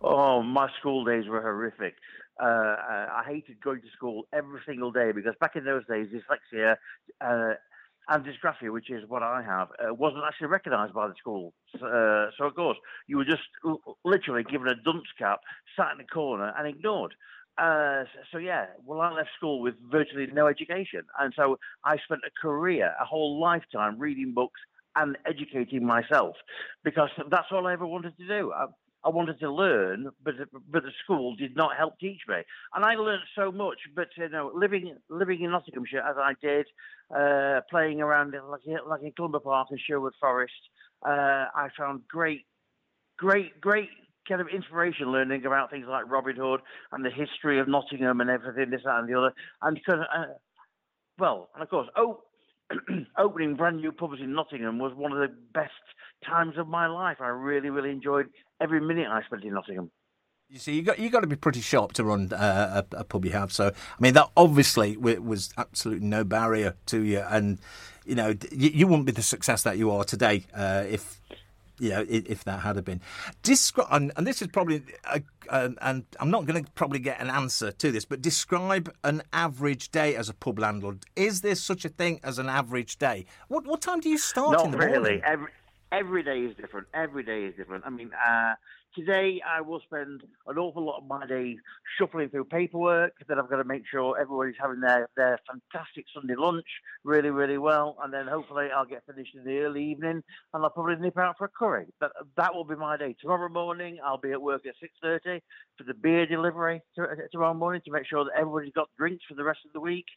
Oh, 0.02 0.44
my 0.44 0.70
school 0.80 1.04
days 1.04 1.28
were 1.28 1.42
horrific. 1.42 1.96
Uh, 2.40 2.46
I 2.46 3.24
hated 3.26 3.60
going 3.64 3.82
to 3.82 3.88
school 3.96 4.28
every 4.32 4.62
single 4.68 4.92
day 4.92 5.12
because 5.12 5.34
back 5.42 5.56
in 5.56 5.66
those 5.66 5.86
days, 5.88 6.08
dyslexia 6.14 6.76
uh, 7.20 7.56
and 8.10 8.24
dysgraphia, 8.24 8.72
which 8.72 8.92
is 8.92 9.04
what 9.08 9.24
I 9.24 9.42
have, 9.42 9.70
uh, 9.72 9.94
wasn't 9.96 10.24
actually 10.28 10.48
recognised 10.48 10.94
by 10.94 11.08
the 11.08 11.16
school. 11.18 11.54
Uh, 11.74 12.28
so, 12.38 12.46
of 12.46 12.54
course, 12.54 12.78
you 13.08 13.18
were 13.18 13.26
just 13.26 13.42
literally 14.06 14.44
given 14.44 14.68
a 14.68 14.76
dunce 14.76 15.08
cap, 15.18 15.40
sat 15.76 15.94
in 15.94 15.98
the 15.98 16.04
corner, 16.04 16.54
and 16.56 16.68
ignored. 16.68 17.16
Uh, 17.58 18.04
so 18.32 18.38
yeah, 18.38 18.68
well, 18.86 19.02
I 19.02 19.12
left 19.12 19.30
school 19.36 19.62
with 19.62 19.76
virtually 19.92 20.28
no 20.32 20.48
education, 20.48 21.02
and 21.20 21.34
so 21.36 21.58
I 21.84 21.98
spent 21.98 22.22
a 22.26 22.42
career, 22.42 22.94
a 23.02 23.06
whole 23.06 23.40
lifetime, 23.40 23.98
reading 23.98 24.34
books 24.34 24.60
and 24.96 25.18
educating 25.26 25.86
myself, 25.86 26.36
because 26.84 27.10
that's 27.32 27.48
all 27.52 27.66
I 27.66 27.74
ever 27.74 27.88
wanted 27.88 28.16
to 28.18 28.28
do. 28.28 28.52
I, 28.54 28.66
I 29.04 29.10
wanted 29.10 29.40
to 29.40 29.52
learn, 29.52 30.10
but 30.24 30.36
but 30.70 30.84
the 30.84 30.92
school 31.04 31.36
did 31.36 31.56
not 31.56 31.78
help 31.78 32.00
teach 32.00 32.22
me, 32.28 32.38
and 32.76 32.86
I 32.86 32.96
learned 32.96 33.24
so 33.36 33.52
much. 33.52 33.80
But 33.96 34.10
you 34.18 34.30
know, 34.30 34.52
living 34.54 34.96
living 35.10 35.42
in 35.42 35.52
Nottinghamshire 35.52 36.02
as 36.02 36.16
I 36.18 36.34
did, 36.42 36.68
uh, 37.16 37.62
playing 37.70 38.02
around 38.02 38.36
like 38.50 38.62
like 38.88 39.02
in 39.02 39.12
Clumber 39.14 39.40
Park 39.40 39.70
and 39.72 39.80
Sherwood 39.80 40.14
Forest, 40.20 40.54
uh, 41.06 41.46
I 41.56 41.70
found 41.78 42.08
great, 42.08 42.46
great, 43.18 43.60
great 43.62 43.90
kind 44.28 44.42
of 44.42 44.48
inspiration 44.48 45.12
learning 45.12 45.46
about 45.46 45.70
things 45.70 45.86
like 45.88 46.10
Robin 46.10 46.36
Hood 46.36 46.62
and 46.92 47.04
the 47.04 47.10
history 47.10 47.60
of 47.60 47.68
Nottingham 47.68 48.22
and 48.22 48.30
everything, 48.30 48.70
this, 48.70 48.82
that, 48.86 49.00
and 49.00 49.10
the 49.10 49.18
other. 49.18 49.34
And 49.62 49.76
because, 49.76 50.00
uh, 50.16 50.26
well, 51.18 51.50
and 51.54 51.64
of 51.64 51.70
course, 51.70 51.88
oh, 51.96 52.22
opening 53.18 53.56
brand 53.56 53.78
new 53.78 53.92
pubs 53.92 54.20
in 54.20 54.34
Nottingham 54.34 54.80
was 54.80 54.94
one 54.94 55.12
of 55.12 55.20
the 55.20 55.34
best 55.54 55.72
times 56.26 56.58
of 56.58 56.68
my 56.68 56.88
life. 56.88 57.18
I 57.20 57.28
really, 57.28 57.70
really 57.70 57.92
enjoyed 57.92 58.28
every 58.62 58.82
minute 58.82 59.08
I 59.10 59.24
spent 59.24 59.44
in 59.44 59.54
Nottingham. 59.54 59.92
You 60.50 60.60
see, 60.60 60.76
you 60.76 60.82
got 60.82 60.98
you 60.98 61.10
got 61.10 61.22
to 61.22 61.28
be 61.28 61.36
pretty 61.36 61.60
sharp 61.60 61.92
to 61.94 62.06
run 62.06 62.32
uh, 62.32 62.84
a, 62.94 63.00
a, 63.00 63.04
pub 63.04 63.26
you 63.26 63.32
have. 63.32 63.52
So, 63.52 63.68
I 63.68 64.02
mean, 64.02 64.14
that 64.14 64.30
obviously 64.38 64.96
was 64.96 65.54
absolutely 65.58 66.08
no 66.08 66.24
barrier 66.24 66.76
to 66.86 67.02
you, 67.02 67.20
and 67.20 67.60
you 68.06 68.16
know, 68.16 68.34
you, 68.54 68.70
you 68.70 68.88
wouldn't 68.88 69.06
be 69.06 69.12
the 69.12 69.22
success 69.22 69.64
that 69.64 69.78
you 69.78 69.92
are 69.92 70.06
today 70.06 70.46
uh, 70.56 70.86
if 70.88 71.20
know, 71.80 72.06
if 72.08 72.44
that 72.46 72.62
had 72.62 72.84
been. 72.84 73.02
Describe, 73.44 73.88
and, 73.92 74.12
and, 74.16 74.26
this 74.26 74.42
is 74.42 74.48
probably, 74.48 74.84
a, 75.06 75.22
a, 75.50 75.72
and 75.82 76.06
I'm 76.20 76.32
not 76.32 76.46
going 76.46 76.64
to 76.64 76.72
probably 76.72 77.00
get 77.00 77.20
an 77.22 77.30
answer 77.30 77.72
to 77.72 77.92
this, 77.92 78.06
but 78.06 78.22
describe 78.22 78.94
an 79.04 79.24
average 79.34 79.90
day 79.92 80.16
as 80.16 80.30
a 80.30 80.34
pub 80.34 80.60
landlord. 80.60 81.00
Is 81.16 81.42
there 81.42 81.56
such 81.56 81.86
a 81.86 81.90
thing 81.90 82.20
as 82.24 82.40
an 82.40 82.50
average 82.50 82.98
day? 82.98 83.26
What 83.48 83.66
what 83.66 83.82
time 83.82 84.00
do 84.00 84.10
you 84.10 84.18
start 84.18 84.54
not 84.54 84.66
in 84.66 84.72
the 84.72 84.78
really. 84.78 84.92
morning? 84.92 85.22
Every, 85.24 85.50
every 85.92 86.24
day 86.24 86.40
is 86.40 86.56
different. 86.56 86.88
Every 86.94 87.24
day 87.24 87.46
is 87.46 87.56
different. 87.56 87.86
I 87.86 87.90
mean, 87.90 88.12
uh, 88.14 88.56
Today, 88.98 89.40
I 89.48 89.62
will 89.62 89.80
spend 89.82 90.24
an 90.48 90.58
awful 90.58 90.84
lot 90.84 90.98
of 90.98 91.08
my 91.08 91.28
day 91.28 91.58
shuffling 92.00 92.30
through 92.30 92.46
paperwork. 92.46 93.14
Then 93.28 93.38
I've 93.38 93.48
got 93.48 93.58
to 93.58 93.64
make 93.64 93.84
sure 93.92 94.18
everybody's 94.20 94.56
having 94.60 94.80
their, 94.80 95.08
their 95.16 95.38
fantastic 95.48 96.06
Sunday 96.12 96.34
lunch 96.36 96.66
really, 97.04 97.30
really 97.30 97.60
well. 97.60 97.96
And 98.02 98.12
then 98.12 98.26
hopefully 98.26 98.70
I'll 98.76 98.88
get 98.88 99.04
finished 99.06 99.36
in 99.36 99.44
the 99.44 99.60
early 99.60 99.84
evening 99.84 100.24
and 100.52 100.64
I'll 100.64 100.72
probably 100.72 100.96
nip 100.96 101.16
out 101.16 101.38
for 101.38 101.46
a 101.46 101.50
curry. 101.50 101.86
But 102.00 102.12
that 102.38 102.56
will 102.56 102.64
be 102.64 102.76
my 102.76 102.98
day. 102.98 103.16
Tomorrow 103.22 103.50
morning, 103.50 104.00
I'll 104.04 104.18
be 104.18 104.32
at 104.32 104.42
work 104.42 104.64
at 104.66 104.74
6.30 105.06 105.42
for 105.78 105.84
the 105.84 105.94
beer 105.94 106.26
delivery 106.26 106.82
tomorrow 107.32 107.54
morning 107.54 107.82
to 107.86 107.92
make 107.92 108.08
sure 108.08 108.24
that 108.24 108.32
everybody's 108.36 108.74
got 108.74 108.90
drinks 108.98 109.26
for 109.30 109.36
the 109.36 109.44
rest 109.44 109.60
of 109.68 109.74
the 109.74 109.80
week. 109.80 110.08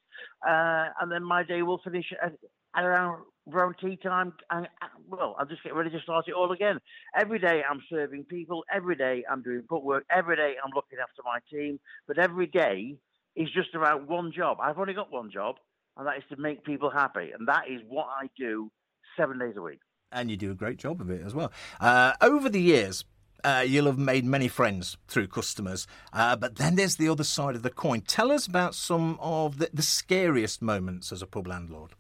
Uh, 0.47 0.87
and 1.03 1.13
then 1.13 1.23
my 1.23 1.43
day 1.43 1.61
will 1.61 1.83
finish 1.85 2.07
at, 2.23 2.33
at 2.75 2.85
around 2.85 3.25
around 3.53 3.75
tea 3.81 3.97
time, 3.97 4.33
and 4.51 4.69
well, 5.09 5.35
I'll 5.39 5.47
just 5.47 5.63
get 5.65 5.75
ready 5.75 5.91
to 5.91 6.01
start 6.01 6.29
it 6.29 6.35
all 6.35 6.53
again. 6.53 6.79
Every 7.17 7.39
day 7.39 7.63
I'm 7.69 7.83
serving 7.91 8.25
people. 8.25 8.65
Every 8.73 8.97
day 8.97 9.25
I'm 9.31 9.43
doing 9.43 9.63
footwork. 9.69 10.05
Every 10.11 10.37
day 10.37 10.55
I'm 10.63 10.71
looking 10.75 10.99
after 11.03 11.23
my 11.25 11.39
team. 11.51 11.81
But 12.07 12.19
every 12.19 12.47
day 12.47 12.97
is 13.37 13.49
just 13.55 13.75
about 13.75 14.09
one 14.09 14.33
job. 14.33 14.59
I've 14.61 14.79
only 14.79 14.95
got 14.95 15.11
one 15.11 15.31
job, 15.31 15.57
and 15.97 16.07
that 16.07 16.17
is 16.19 16.25
to 16.31 16.37
make 16.37 16.65
people 16.65 16.91
happy. 16.91 17.31
And 17.37 17.49
that 17.49 17.65
is 17.69 17.81
what 17.89 18.07
I 18.07 18.29
do 18.39 18.71
seven 19.17 19.39
days 19.39 19.55
a 19.57 19.63
week. 19.63 19.81
And 20.13 20.31
you 20.31 20.37
do 20.37 20.51
a 20.51 20.55
great 20.55 20.79
job 20.79 21.01
of 21.01 21.11
it 21.11 21.23
as 21.25 21.35
well. 21.35 21.53
Uh, 21.81 22.13
over 22.21 22.49
the 22.49 22.61
years, 22.61 23.05
uh, 23.45 23.65
you'll 23.67 23.87
have 23.87 23.99
made 23.99 24.25
many 24.25 24.49
friends 24.49 24.97
through 25.09 25.29
customers, 25.29 25.87
uh, 26.13 26.37
but 26.37 26.57
then 26.57 26.75
there's 26.75 26.97
the 26.97 27.09
other 27.09 27.25
side 27.25 27.55
of 27.55 27.63
the 27.63 27.71
coin. 27.71 28.01
Tell 28.01 28.33
us 28.33 28.47
about 28.47 28.75
some 28.75 29.19
of 29.21 29.59
the, 29.59 29.71
the 29.73 29.83
scariest 29.83 30.61
moments 30.61 31.13
as 31.13 31.23
a 31.23 31.27
pub 31.27 31.47
landlord. 31.47 31.95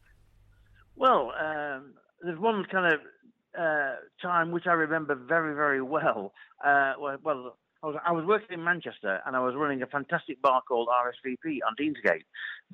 Well, 1.00 1.32
um, 1.40 1.94
there's 2.20 2.38
one 2.38 2.62
kind 2.70 2.92
of 2.92 3.00
uh, 3.58 3.94
time 4.20 4.50
which 4.50 4.66
I 4.66 4.72
remember 4.72 5.14
very, 5.14 5.54
very 5.54 5.80
well. 5.80 6.34
Uh, 6.62 6.92
well, 7.00 7.16
I 7.82 7.86
was, 7.86 7.96
I 8.04 8.12
was, 8.12 8.26
working 8.26 8.58
in 8.58 8.62
Manchester 8.62 9.20
and 9.24 9.34
I 9.34 9.40
was 9.40 9.54
running 9.56 9.80
a 9.80 9.86
fantastic 9.86 10.42
bar 10.42 10.60
called 10.68 10.88
RSVP 10.88 11.60
on 11.66 11.74
Deansgate. 11.80 12.24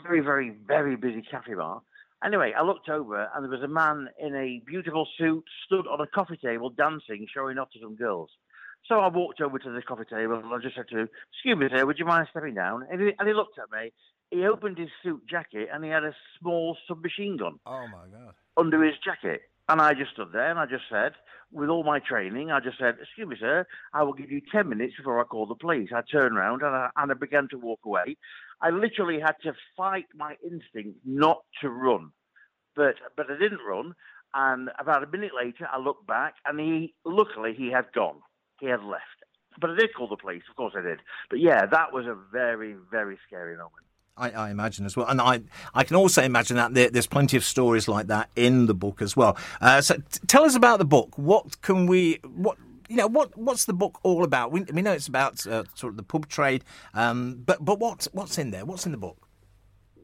Very, 0.02 0.18
very, 0.18 0.56
very 0.66 0.96
busy 0.96 1.22
cafe 1.22 1.54
bar. 1.54 1.82
Anyway, 2.24 2.52
I 2.58 2.62
looked 2.62 2.88
over 2.88 3.28
and 3.32 3.44
there 3.44 3.50
was 3.50 3.62
a 3.62 3.68
man 3.68 4.08
in 4.20 4.34
a 4.34 4.60
beautiful 4.66 5.06
suit 5.16 5.44
stood 5.64 5.86
on 5.86 6.00
a 6.00 6.06
coffee 6.08 6.36
table 6.36 6.70
dancing, 6.70 7.28
showing 7.32 7.58
off 7.58 7.70
to 7.74 7.78
some 7.80 7.94
girls. 7.94 8.30
So 8.88 8.96
I 8.96 9.06
walked 9.06 9.40
over 9.40 9.60
to 9.60 9.70
the 9.70 9.82
coffee 9.82 10.02
table 10.10 10.34
and 10.34 10.52
I 10.52 10.58
just 10.60 10.74
said 10.74 10.88
to 10.90 10.98
him, 10.98 11.08
Excuse 11.32 11.58
me, 11.58 11.68
sir, 11.72 11.86
would 11.86 12.00
you 12.00 12.04
mind 12.04 12.26
stepping 12.32 12.54
down? 12.54 12.88
And 12.90 13.00
he, 13.00 13.12
and 13.16 13.28
he 13.28 13.34
looked 13.34 13.60
at 13.60 13.70
me 13.70 13.92
he 14.30 14.44
opened 14.46 14.78
his 14.78 14.90
suit 15.02 15.22
jacket 15.28 15.68
and 15.72 15.84
he 15.84 15.90
had 15.90 16.04
a 16.04 16.14
small 16.40 16.76
submachine 16.88 17.36
gun. 17.36 17.58
Oh 17.66 17.86
my 17.88 18.06
god! 18.10 18.34
Under 18.56 18.82
his 18.82 18.94
jacket, 19.04 19.42
and 19.68 19.80
I 19.80 19.94
just 19.94 20.12
stood 20.12 20.32
there 20.32 20.50
and 20.50 20.58
I 20.58 20.66
just 20.66 20.84
said, 20.90 21.12
with 21.52 21.68
all 21.68 21.84
my 21.84 22.00
training, 22.00 22.50
I 22.50 22.60
just 22.60 22.78
said, 22.78 22.96
"Excuse 23.00 23.28
me, 23.28 23.36
sir, 23.38 23.66
I 23.94 24.02
will 24.02 24.12
give 24.14 24.30
you 24.30 24.40
ten 24.52 24.68
minutes 24.68 24.94
before 24.96 25.20
I 25.20 25.24
call 25.24 25.46
the 25.46 25.54
police." 25.54 25.90
I 25.94 26.02
turned 26.10 26.36
around 26.36 26.62
and 26.62 26.74
I, 26.74 26.90
and 26.96 27.10
I 27.10 27.14
began 27.14 27.48
to 27.50 27.58
walk 27.58 27.80
away. 27.84 28.16
I 28.60 28.70
literally 28.70 29.20
had 29.20 29.36
to 29.42 29.52
fight 29.76 30.06
my 30.14 30.34
instinct 30.44 30.98
not 31.04 31.38
to 31.60 31.68
run, 31.70 32.10
but 32.74 32.96
but 33.16 33.30
I 33.30 33.38
didn't 33.38 33.60
run. 33.66 33.94
And 34.34 34.70
about 34.78 35.04
a 35.04 35.06
minute 35.06 35.32
later, 35.34 35.66
I 35.72 35.78
looked 35.78 36.06
back, 36.06 36.34
and 36.44 36.58
he 36.60 36.94
luckily 37.04 37.54
he 37.56 37.70
had 37.70 37.86
gone. 37.94 38.20
He 38.60 38.66
had 38.66 38.82
left. 38.82 39.18
but 39.60 39.70
I 39.70 39.76
did 39.76 39.94
call 39.94 40.08
the 40.08 40.16
police. 40.16 40.42
Of 40.50 40.56
course, 40.56 40.74
I 40.76 40.82
did. 40.82 41.00
But 41.30 41.40
yeah, 41.40 41.64
that 41.66 41.92
was 41.92 42.06
a 42.06 42.14
very, 42.32 42.76
very 42.90 43.18
scary 43.26 43.56
moment. 43.56 43.85
I, 44.16 44.30
I, 44.30 44.50
imagine 44.50 44.86
as 44.86 44.96
well, 44.96 45.06
and 45.06 45.20
I 45.20 45.42
I 45.74 45.84
can 45.84 45.96
also 45.96 46.22
imagine 46.22 46.56
that 46.56 46.72
there, 46.74 46.90
there's 46.90 47.06
plenty 47.06 47.36
of 47.36 47.44
stories 47.44 47.86
like 47.86 48.06
that 48.06 48.30
in 48.34 48.66
the 48.66 48.74
book 48.74 49.02
as 49.02 49.16
well. 49.16 49.36
Uh, 49.60 49.80
so, 49.80 49.96
t- 49.96 50.20
tell 50.26 50.44
us 50.44 50.54
about 50.54 50.78
the 50.78 50.84
book. 50.86 51.16
What 51.18 51.60
can 51.60 51.86
we 51.86 52.20
what 52.24 52.56
you 52.88 52.96
know 52.96 53.08
what 53.08 53.36
what's 53.36 53.66
the 53.66 53.74
book 53.74 53.98
all 54.02 54.24
about? 54.24 54.52
We, 54.52 54.62
we 54.72 54.80
know 54.80 54.92
it's 54.92 55.08
about 55.08 55.46
uh, 55.46 55.64
sort 55.74 55.92
of 55.92 55.96
the 55.96 56.02
pub 56.02 56.28
trade, 56.28 56.64
um, 56.94 57.42
but 57.44 57.64
but 57.64 57.78
what 57.78 58.06
what's 58.12 58.38
in 58.38 58.50
there? 58.50 58.64
What's 58.64 58.86
in 58.86 58.92
the 58.92 58.98
book? 58.98 59.28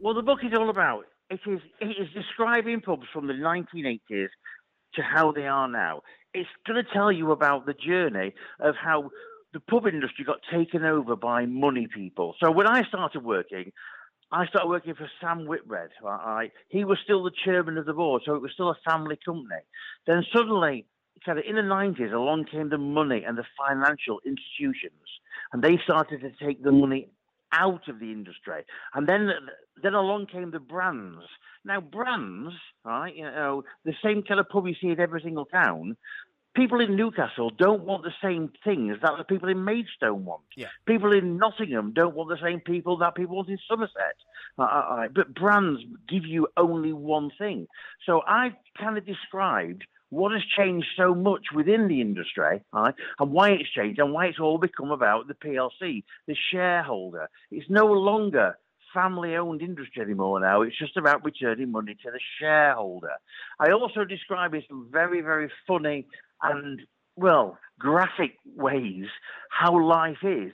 Well, 0.01 0.15
the 0.15 0.23
book 0.23 0.41
is 0.45 0.53
all 0.55 0.69
about 0.69 1.05
it 1.33 1.41
is 1.47 1.61
it 1.81 1.87
is 1.87 2.09
describing 2.15 2.81
pubs 2.81 3.07
from 3.13 3.27
the 3.27 3.33
1980s 3.33 4.29
to 4.95 5.03
how 5.03 5.33
they 5.33 5.47
are 5.47 5.69
now. 5.69 6.03
It's 6.35 6.49
going 6.67 6.83
to 6.83 6.91
tell 6.93 7.11
you 7.11 7.31
about 7.33 7.67
the 7.67 7.75
journey 7.75 8.35
of 8.61 8.75
how 8.77 9.11
the 9.53 9.61
pub 9.61 9.87
industry 9.87 10.25
got 10.25 10.39
taken 10.53 10.85
over 10.85 11.17
by 11.17 11.47
money 11.47 11.89
people. 11.93 12.35
So 12.43 12.51
when 12.51 12.67
I 12.67 12.85
started 12.85 13.25
working, 13.25 13.73
I 14.33 14.47
started 14.47 14.69
working 14.69 14.95
for 14.95 15.11
Sam 15.21 15.47
Whitbread. 15.47 15.91
Right? 16.03 16.53
He 16.69 16.85
was 16.85 16.99
still 17.05 17.23
the 17.23 17.31
chairman 17.45 17.77
of 17.79 17.87
the 17.87 17.93
board, 17.93 18.23
so 18.25 18.35
it 18.35 18.43
was 18.43 18.53
still 18.53 18.71
a 18.71 18.79
family 18.85 19.19
company. 19.23 19.61
Then 20.07 20.25
suddenly, 20.33 20.87
kind 21.25 21.39
of 21.39 21.45
in 21.47 21.57
the 21.57 21.63
90s, 21.63 22.13
along 22.13 22.47
came 22.47 22.71
the 22.71 22.79
money 22.79 23.25
and 23.25 23.37
the 23.37 23.45
financial 23.57 24.21
institutions, 24.25 24.93
and 25.53 25.63
they 25.63 25.79
started 25.85 26.21
to 26.23 26.31
take 26.45 26.63
the 26.63 26.73
money 26.73 27.09
out 27.53 27.87
of 27.89 28.01
the 28.01 28.11
industry. 28.11 28.65
And 28.95 29.07
then, 29.07 29.31
then 29.83 29.95
along 29.95 30.27
came 30.27 30.51
the 30.51 30.59
brands. 30.59 31.23
Now, 31.65 31.81
brands, 31.81 32.55
right? 32.85 33.15
You 33.15 33.25
know, 33.25 33.65
the 33.85 33.95
same 34.03 34.23
kind 34.23 34.41
of 34.41 34.49
pub 34.49 34.67
you 34.67 34.75
see 34.81 34.89
in 34.89 34.99
every 34.99 35.21
single 35.21 35.45
town 35.45 35.97
people 36.55 36.81
in 36.81 36.97
Newcastle 36.97 37.51
don't 37.51 37.83
want 37.85 38.03
the 38.03 38.13
same 38.23 38.53
things 38.65 38.99
that 39.03 39.13
the 39.19 39.25
people 39.25 39.49
in 39.49 39.65
Maidstone 39.65 40.25
want. 40.25 40.43
Yeah. 40.57 40.69
People 40.87 41.13
in 41.13 41.37
Nottingham 41.37 41.93
don't 41.93 42.15
want 42.15 42.29
the 42.29 42.39
same 42.43 42.61
people 42.61 42.99
that 42.99 43.15
people 43.15 43.37
want 43.37 43.49
in 43.49 43.59
Somerset. 43.69 44.17
Uh, 44.59 44.63
uh, 44.63 44.67
uh 44.67 45.09
but 45.15 45.35
brands 45.35 45.81
give 46.09 46.27
you 46.27 46.49
only 46.57 46.93
one 46.93 47.31
thing. 47.39 47.67
So 48.07 48.23
I've 48.27 48.53
kind 48.79 48.99
of 48.99 49.07
described 49.07 49.85
what 50.11 50.33
has 50.33 50.43
changed 50.57 50.89
so 50.95 51.15
much 51.15 51.47
within 51.55 51.89
the 51.89 52.03
industry, 52.03 52.61
right, 52.71 52.95
and 53.19 53.33
why 53.33 53.51
it's 53.51 53.71
changed, 53.71 53.99
and 53.99 54.13
why 54.13 54.27
it's 54.27 54.39
all 54.39 54.59
become 54.59 54.91
about 54.91 55.27
the 55.27 55.35
PLC, 55.35 56.05
the 56.27 56.37
shareholder. 56.51 57.31
It's 57.51 57.71
no 57.71 57.87
longer 57.87 58.59
family 58.93 59.37
owned 59.37 59.63
industry 59.63 60.03
anymore 60.03 60.41
now. 60.41 60.63
It's 60.63 60.79
just 60.79 60.97
about 60.97 61.25
returning 61.25 61.73
money 61.73 61.97
to 62.03 62.11
the 62.11 62.21
shareholder. 62.39 63.13
I 63.59 63.73
also 63.73 64.05
describe 64.05 64.55
it 64.55 64.65
in 64.71 64.87
very, 64.91 65.21
very 65.23 65.51
funny 65.67 66.07
and, 66.43 66.81
well, 67.17 67.59
graphic 67.79 68.37
ways 68.57 69.07
how 69.51 69.81
life 69.81 70.23
is 70.23 70.53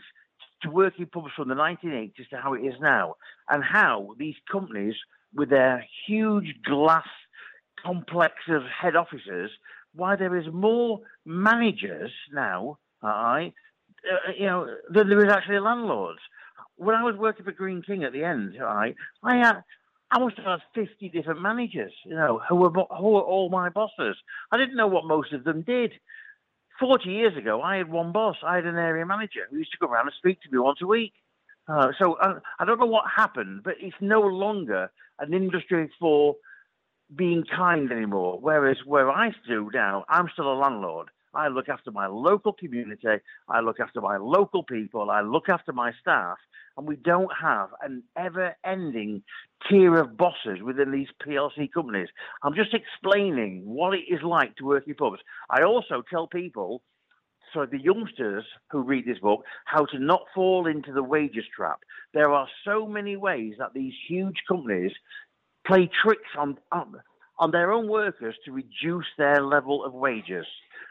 to 0.62 0.70
working 0.70 1.06
pubs 1.06 1.32
from 1.36 1.48
the 1.48 1.54
1980s 1.54 2.28
to 2.30 2.36
how 2.36 2.54
it 2.54 2.60
is 2.60 2.74
now, 2.80 3.14
and 3.48 3.62
how 3.62 4.14
these 4.18 4.34
companies, 4.50 4.94
with 5.34 5.50
their 5.50 5.84
huge 6.06 6.54
glass 6.64 7.06
complex 7.84 8.34
of 8.48 8.62
head 8.64 8.96
offices, 8.96 9.50
why 9.94 10.16
there 10.16 10.36
is 10.36 10.46
more 10.52 11.00
managers 11.24 12.10
now, 12.32 12.78
uh, 13.02 13.40
you 14.36 14.46
know, 14.46 14.66
than 14.90 15.08
there 15.08 15.24
is 15.24 15.32
actually 15.32 15.58
landlords. 15.60 16.20
When 16.76 16.94
I 16.94 17.02
was 17.02 17.16
working 17.16 17.44
for 17.44 17.52
Greene 17.52 17.82
King 17.82 18.04
at 18.04 18.12
the 18.12 18.24
end, 18.24 18.54
right, 18.60 18.94
I 19.22 19.36
had 19.36 19.62
I 20.10 20.18
must 20.18 20.36
have 20.36 20.46
had 20.46 20.60
50 20.74 21.10
different 21.10 21.42
managers, 21.42 21.92
you 22.04 22.14
know, 22.14 22.40
who 22.48 22.56
were, 22.56 22.70
who 22.70 23.10
were 23.10 23.20
all 23.20 23.50
my 23.50 23.68
bosses. 23.68 24.16
I 24.50 24.56
didn't 24.56 24.76
know 24.76 24.86
what 24.86 25.04
most 25.04 25.32
of 25.32 25.44
them 25.44 25.62
did. 25.62 25.92
40 26.80 27.10
years 27.10 27.36
ago, 27.36 27.60
I 27.60 27.76
had 27.76 27.90
one 27.90 28.12
boss. 28.12 28.36
I 28.42 28.56
had 28.56 28.64
an 28.64 28.76
area 28.76 29.04
manager 29.04 29.40
who 29.50 29.58
used 29.58 29.72
to 29.72 29.78
go 29.78 29.92
around 29.92 30.06
and 30.06 30.14
speak 30.16 30.40
to 30.42 30.50
me 30.50 30.58
once 30.58 30.78
a 30.80 30.86
week. 30.86 31.12
Uh, 31.66 31.88
so 31.98 32.14
uh, 32.14 32.40
I 32.58 32.64
don't 32.64 32.80
know 32.80 32.86
what 32.86 33.04
happened, 33.14 33.62
but 33.64 33.74
it's 33.80 33.96
no 34.00 34.20
longer 34.20 34.90
an 35.18 35.34
industry 35.34 35.90
for 36.00 36.36
being 37.14 37.44
kind 37.44 37.90
anymore. 37.92 38.38
Whereas 38.40 38.78
where 38.86 39.10
I 39.10 39.32
do 39.46 39.70
now, 39.74 40.04
I'm 40.08 40.28
still 40.32 40.50
a 40.50 40.54
landlord. 40.54 41.08
I 41.38 41.46
look 41.46 41.68
after 41.68 41.92
my 41.92 42.08
local 42.08 42.52
community. 42.52 43.06
I 43.48 43.60
look 43.60 43.78
after 43.78 44.00
my 44.00 44.16
local 44.16 44.64
people. 44.64 45.08
I 45.08 45.20
look 45.20 45.48
after 45.48 45.72
my 45.72 45.92
staff 46.00 46.36
and 46.76 46.84
we 46.86 46.96
don't 46.96 47.30
have 47.40 47.68
an 47.80 48.02
ever 48.16 48.56
ending 48.64 49.22
tier 49.70 49.94
of 50.00 50.16
bosses 50.16 50.62
within 50.64 50.90
these 50.90 51.06
PLC 51.24 51.70
companies. 51.72 52.08
I'm 52.42 52.54
just 52.54 52.74
explaining 52.74 53.62
what 53.64 53.94
it 53.94 54.04
is 54.08 54.20
like 54.24 54.56
to 54.56 54.64
work 54.64 54.88
in 54.88 54.94
pubs. 54.94 55.20
I 55.48 55.62
also 55.62 56.02
tell 56.10 56.26
people, 56.26 56.82
so 57.54 57.66
the 57.66 57.80
youngsters 57.80 58.44
who 58.72 58.82
read 58.82 59.06
this 59.06 59.20
book, 59.20 59.44
how 59.64 59.84
to 59.86 59.98
not 60.00 60.22
fall 60.34 60.66
into 60.66 60.92
the 60.92 61.04
wages 61.04 61.44
trap. 61.54 61.78
There 62.14 62.30
are 62.30 62.48
so 62.64 62.84
many 62.84 63.16
ways 63.16 63.54
that 63.58 63.74
these 63.74 63.94
huge 64.08 64.42
companies 64.48 64.92
play 65.64 65.88
tricks 66.02 66.30
on, 66.36 66.58
on, 66.72 66.96
on 67.38 67.50
their 67.50 67.72
own 67.72 67.88
workers 67.88 68.34
to 68.44 68.52
reduce 68.52 69.06
their 69.16 69.42
level 69.42 69.84
of 69.84 69.92
wages. 69.92 70.46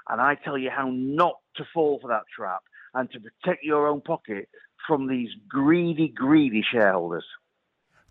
And 0.09 0.21
I 0.21 0.35
tell 0.35 0.57
you 0.57 0.69
how 0.69 0.89
not 0.89 1.35
to 1.57 1.63
fall 1.73 1.99
for 2.01 2.07
that 2.07 2.23
trap 2.33 2.61
and 2.93 3.11
to 3.11 3.19
protect 3.19 3.63
your 3.63 3.87
own 3.87 4.01
pocket 4.01 4.49
from 4.87 5.07
these 5.07 5.29
greedy, 5.49 6.07
greedy 6.07 6.63
shareholders. 6.71 7.25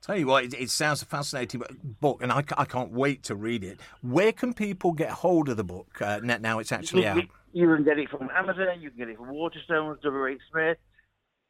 Tell 0.02 0.16
you 0.16 0.26
what, 0.26 0.44
it, 0.44 0.54
it, 0.54 0.70
sounds 0.70 1.02
a 1.02 1.06
fascinating 1.06 1.62
book, 2.00 2.22
and 2.22 2.30
I, 2.30 2.44
I, 2.56 2.64
can't 2.64 2.92
wait 2.92 3.24
to 3.24 3.34
read 3.34 3.64
it. 3.64 3.80
Where 4.02 4.30
can 4.30 4.54
people 4.54 4.92
get 4.92 5.10
hold 5.10 5.48
of 5.48 5.56
the 5.56 5.64
book 5.64 6.00
uh, 6.00 6.20
now? 6.22 6.60
It's 6.60 6.70
actually 6.70 7.02
you, 7.02 7.08
out. 7.08 7.24
You 7.52 7.74
can 7.74 7.82
get 7.82 7.98
it 7.98 8.10
from 8.10 8.28
Amazon. 8.30 8.80
You 8.80 8.90
can 8.90 8.98
get 8.98 9.08
it 9.08 9.16
from 9.16 9.30
Waterstones, 9.30 10.00
W.H. 10.02 10.38
Smith. 10.52 10.76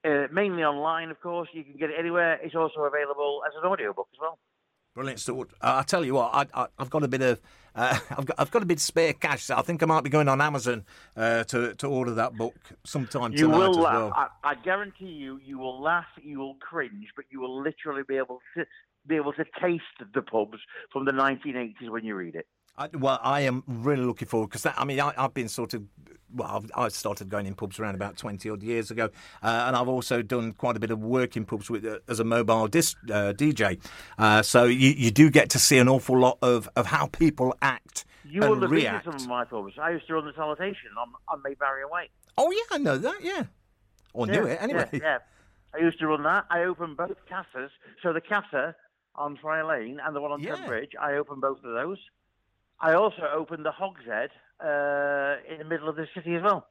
Uh, 0.07 0.27
mainly 0.33 0.63
online, 0.63 1.11
of 1.11 1.21
course. 1.21 1.49
You 1.53 1.65
can 1.65 1.77
get 1.77 1.91
it 1.91 1.97
anywhere. 1.99 2.39
It's 2.43 2.55
also 2.55 2.81
available 2.81 3.43
as 3.47 3.53
an 3.61 3.69
audiobook 3.69 4.09
as 4.15 4.19
well. 4.21 4.39
Brilliant 4.97 5.21
stuff. 5.21 5.37
Uh, 5.37 5.43
I 5.61 5.83
tell 5.83 6.07
you 6.07 6.15
what, 6.15 6.49
I, 6.55 6.69
have 6.79 6.89
got 6.89 7.03
a 7.03 7.09
bit 7.09 7.21
of, 7.21 7.39
uh, 7.75 7.99
I've 8.11 8.25
got, 8.25 8.35
I've 8.39 8.51
got 8.51 8.63
a 8.63 8.65
bit 8.65 8.79
of 8.79 8.81
spare 8.81 9.13
cash. 9.13 9.45
So 9.45 9.55
I 9.55 9.61
think 9.61 9.83
I 9.83 9.87
might 9.87 10.03
be 10.03 10.09
going 10.09 10.27
on 10.27 10.41
Amazon 10.41 10.87
uh, 11.15 11.45
to 11.45 11.75
to 11.75 11.87
order 11.87 12.15
that 12.15 12.35
book 12.35 12.57
sometime 12.83 13.33
you 13.33 13.41
tonight 13.41 13.59
will 13.59 13.71
as 13.73 13.77
laugh. 13.77 13.95
well. 13.95 14.13
I, 14.17 14.29
I, 14.43 14.55
guarantee 14.55 15.11
you, 15.11 15.39
you 15.45 15.59
will 15.59 15.83
laugh, 15.83 16.07
you 16.23 16.39
will 16.39 16.55
cringe, 16.55 17.09
but 17.15 17.27
you 17.31 17.41
will 17.41 17.63
literally 17.63 18.05
be 18.09 18.17
able 18.17 18.41
to 18.57 18.65
be 19.07 19.17
able 19.17 19.35
to 19.35 19.45
taste 19.61 19.85
the 20.15 20.23
pubs 20.23 20.59
from 20.91 21.05
the 21.05 21.13
1980s 21.13 21.91
when 21.91 22.03
you 22.03 22.15
read 22.15 22.35
it. 22.35 22.47
I, 22.79 22.89
well, 22.93 23.19
I 23.23 23.43
am 23.43 23.63
really 23.67 24.05
looking 24.05 24.29
forward 24.29 24.49
because 24.49 24.67
I 24.67 24.85
mean 24.85 25.01
I, 25.01 25.13
have 25.17 25.35
been 25.35 25.49
sort 25.49 25.75
of 25.75 25.85
well, 26.35 26.49
I've, 26.49 26.71
I 26.75 26.89
started 26.89 27.29
going 27.29 27.47
in 27.47 27.55
pubs 27.55 27.79
around 27.79 27.95
about 27.95 28.17
twenty 28.17 28.51
odd 28.51 28.63
years 28.63 28.91
ago, 28.91 29.11
uh, 29.43 29.65
and 29.67 29.77
I've 29.77 29.89
also 29.89 30.23
done 30.23 30.53
quite 30.53 30.77
a 30.77 30.81
bit 30.81 30.91
of 30.91 31.03
work 31.03 31.37
in 31.37 31.45
pubs 31.45 31.71
with 31.71 31.85
uh, 31.85 31.99
as 32.09 32.21
a 32.21 32.25
mobile 32.25 32.67
disc 32.69 32.97
uh, 33.05 33.33
DJ. 33.33 33.79
Uh, 34.19 34.43
so 34.43 34.65
you, 34.65 34.91
you 34.91 35.11
do 35.11 35.31
get 35.31 35.51
to 35.51 35.59
see 35.59 35.79
an 35.79 35.89
awful 35.89 36.19
lot 36.19 36.39
of, 36.43 36.69
of 36.77 36.87
how 36.87 37.07
people 37.07 37.55
act. 37.63 38.05
You 38.25 38.43
and 38.43 38.51
will 38.51 38.61
have 38.63 38.71
react. 38.71 39.05
been 39.05 39.13
to 39.13 39.19
some 39.21 39.27
of 39.27 39.31
my 39.31 39.45
pubs. 39.45 39.75
I 39.81 39.91
used 39.91 40.07
to 40.09 40.15
run 40.15 40.27
the 40.27 40.33
salutation 40.35 40.91
on 40.99 41.13
on 41.29 41.43
Maid 41.45 41.59
Marian 41.61 41.89
Way. 41.91 42.11
Oh 42.37 42.51
yeah, 42.51 42.77
I 42.77 42.79
know 42.79 42.99
that. 42.99 43.23
Yeah, 43.23 43.45
or 44.13 44.27
yeah, 44.27 44.33
knew 44.33 44.47
it 44.47 44.59
anyway. 44.61 44.89
Yeah, 44.93 44.99
yeah, 45.03 45.19
I 45.75 45.79
used 45.79 45.99
to 46.01 46.09
run 46.09 46.25
that. 46.25 46.45
I 46.51 46.65
opened 46.65 46.97
both 46.97 47.17
casas. 47.29 47.71
So 48.03 48.13
the 48.13 48.21
casa 48.21 48.75
on 49.15 49.37
Friar 49.37 49.65
Lane 49.65 50.01
and 50.05 50.15
the 50.15 50.21
one 50.21 50.33
on 50.33 50.41
yeah. 50.41 50.67
Bridge, 50.67 50.93
I 51.01 51.15
opened 51.15 51.41
both 51.41 51.59
of 51.65 51.73
those. 51.73 51.99
I 52.81 52.95
also 52.95 53.23
opened 53.35 53.65
the 53.65 53.73
Hogshead 53.73 54.31
uh, 54.63 55.37
in 55.51 55.59
the 55.59 55.65
middle 55.65 55.89
of 55.89 55.97
the 55.97 56.07
city 56.15 56.35
as 56.37 56.43
well. 56.43 56.67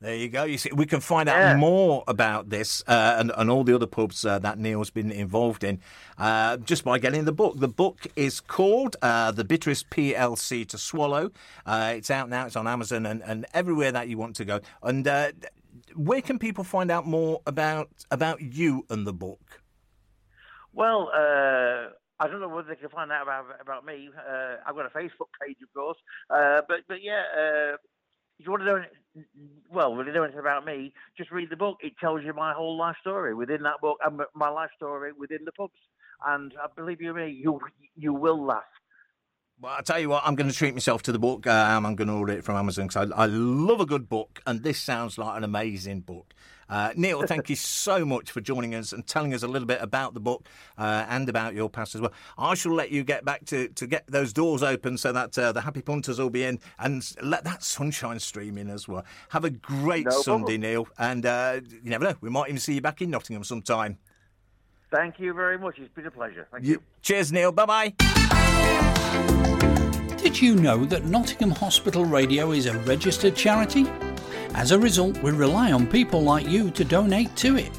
There 0.00 0.14
you 0.14 0.28
go. 0.28 0.44
You 0.44 0.58
see, 0.58 0.70
we 0.72 0.86
can 0.86 1.00
find 1.00 1.28
out 1.28 1.38
Yeah. 1.38 1.56
more 1.56 2.04
about 2.06 2.50
this 2.50 2.84
uh, 2.86 3.16
and, 3.18 3.32
and 3.36 3.50
all 3.50 3.64
the 3.64 3.74
other 3.74 3.86
pubs 3.88 4.24
uh, 4.24 4.38
that 4.38 4.56
Neil's 4.56 4.90
been 4.90 5.10
involved 5.10 5.64
in 5.64 5.80
uh, 6.18 6.56
just 6.58 6.84
by 6.84 7.00
getting 7.00 7.24
the 7.24 7.32
book. 7.32 7.58
The 7.58 7.66
book 7.66 8.06
is 8.14 8.38
called 8.40 8.94
uh, 9.02 9.32
The 9.32 9.42
Bitterest 9.44 9.90
PLC 9.90 10.64
to 10.68 10.78
Swallow. 10.78 11.32
Uh, 11.66 11.94
it's 11.96 12.12
out 12.12 12.28
now. 12.28 12.46
It's 12.46 12.54
on 12.54 12.68
Amazon 12.68 13.06
and, 13.06 13.22
and 13.24 13.44
everywhere 13.54 13.90
that 13.90 14.08
you 14.08 14.16
want 14.18 14.36
to 14.36 14.44
go. 14.44 14.60
And 14.84 15.08
uh, 15.08 15.32
where 15.96 16.20
can 16.22 16.38
people 16.38 16.62
find 16.62 16.92
out 16.92 17.04
more 17.04 17.40
about 17.44 17.88
about 18.12 18.40
you 18.40 18.86
and 18.90 19.04
the 19.04 19.12
book? 19.12 19.62
Well, 20.72 21.10
uh, 21.12 21.88
I 22.20 22.26
don't 22.28 22.40
know 22.40 22.48
whether 22.48 22.68
they 22.68 22.76
can 22.76 22.88
find 22.88 23.12
out 23.12 23.22
about 23.22 23.46
about 23.60 23.84
me. 23.84 24.10
Uh, 24.16 24.56
I've 24.66 24.74
got 24.74 24.86
a 24.86 24.90
Facebook 24.98 25.30
page, 25.40 25.56
of 25.62 25.72
course, 25.74 25.98
uh, 26.30 26.62
but 26.68 26.78
but 26.88 26.98
yeah, 27.02 27.22
uh, 27.36 27.76
if 28.38 28.46
you 28.46 28.50
want 28.50 28.62
to 28.62 28.66
know, 28.66 28.84
well, 29.70 30.04
you 30.04 30.12
know 30.12 30.24
anything 30.24 30.40
about 30.40 30.64
me, 30.64 30.92
just 31.16 31.30
read 31.30 31.50
the 31.50 31.56
book. 31.56 31.78
It 31.80 31.92
tells 32.00 32.22
you 32.24 32.32
my 32.32 32.52
whole 32.52 32.76
life 32.76 32.96
story 33.00 33.34
within 33.34 33.62
that 33.62 33.80
book 33.80 33.98
and 34.04 34.20
my 34.34 34.48
life 34.48 34.70
story 34.76 35.12
within 35.12 35.44
the 35.44 35.52
pubs. 35.52 35.72
And 36.26 36.52
I 36.62 36.66
believe 36.74 37.00
you 37.00 37.14
me, 37.14 37.30
you 37.30 37.60
you 37.96 38.12
will 38.12 38.44
laugh. 38.44 38.64
Well, 39.60 39.74
I 39.76 39.82
tell 39.82 39.98
you 39.98 40.08
what, 40.08 40.22
I'm 40.24 40.36
going 40.36 40.48
to 40.48 40.54
treat 40.54 40.72
myself 40.72 41.02
to 41.04 41.12
the 41.12 41.18
book. 41.18 41.44
Um, 41.48 41.84
I'm 41.84 41.96
going 41.96 42.06
to 42.06 42.14
order 42.14 42.32
it 42.32 42.44
from 42.44 42.54
Amazon 42.54 42.86
because 42.86 43.10
I, 43.10 43.22
I, 43.24 43.26
love 43.26 43.80
a 43.80 43.86
good 43.86 44.08
book, 44.08 44.40
and 44.46 44.62
this 44.62 44.78
sounds 44.78 45.18
like 45.18 45.36
an 45.36 45.42
amazing 45.42 46.02
book. 46.02 46.32
Uh, 46.68 46.92
Neil, 46.94 47.26
thank 47.26 47.50
you 47.50 47.56
so 47.56 48.04
much 48.04 48.30
for 48.30 48.40
joining 48.40 48.76
us 48.76 48.92
and 48.92 49.04
telling 49.04 49.34
us 49.34 49.42
a 49.42 49.48
little 49.48 49.66
bit 49.66 49.82
about 49.82 50.14
the 50.14 50.20
book 50.20 50.46
uh, 50.76 51.06
and 51.08 51.28
about 51.28 51.54
your 51.54 51.68
past 51.68 51.96
as 51.96 52.00
well. 52.00 52.12
I 52.36 52.54
shall 52.54 52.72
let 52.72 52.92
you 52.92 53.02
get 53.02 53.24
back 53.24 53.46
to, 53.46 53.66
to 53.70 53.88
get 53.88 54.06
those 54.06 54.32
doors 54.32 54.62
open 54.62 54.96
so 54.96 55.10
that 55.10 55.36
uh, 55.36 55.50
the 55.50 55.62
happy 55.62 55.82
punters 55.82 56.20
will 56.20 56.30
be 56.30 56.44
in 56.44 56.60
and 56.78 57.04
let 57.20 57.42
that 57.42 57.64
sunshine 57.64 58.20
stream 58.20 58.58
in 58.58 58.70
as 58.70 58.86
well. 58.86 59.04
Have 59.30 59.44
a 59.44 59.50
great 59.50 60.04
no 60.04 60.22
Sunday. 60.22 60.56
Neil, 60.56 60.86
and 60.98 61.26
uh, 61.26 61.60
you 61.82 61.90
never 61.90 62.04
know, 62.04 62.14
we 62.20 62.30
might 62.30 62.48
even 62.48 62.60
see 62.60 62.74
you 62.74 62.80
back 62.80 63.02
in 63.02 63.10
Nottingham 63.10 63.42
sometime. 63.42 63.98
Thank 64.92 65.18
you 65.18 65.34
very 65.34 65.58
much. 65.58 65.78
It's 65.78 65.92
been 65.94 66.06
a 66.06 66.12
pleasure. 66.12 66.46
Thank 66.52 66.64
you. 66.64 66.74
you. 66.74 66.82
Cheers, 67.02 67.32
Neil. 67.32 67.50
Bye 67.50 67.92
bye. 67.98 68.84
Did 70.28 70.42
you 70.42 70.56
know 70.56 70.84
that 70.84 71.06
Nottingham 71.06 71.52
Hospital 71.52 72.04
Radio 72.04 72.50
is 72.50 72.66
a 72.66 72.78
registered 72.80 73.34
charity? 73.34 73.86
As 74.52 74.72
a 74.72 74.78
result, 74.78 75.16
we 75.22 75.30
rely 75.30 75.72
on 75.72 75.86
people 75.86 76.20
like 76.20 76.46
you 76.46 76.70
to 76.72 76.84
donate 76.84 77.34
to 77.36 77.56
it. 77.56 77.70